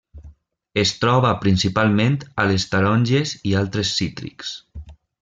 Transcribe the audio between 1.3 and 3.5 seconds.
principalment a les taronges